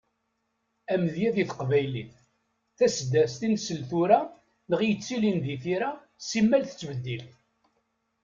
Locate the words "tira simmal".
5.63-6.63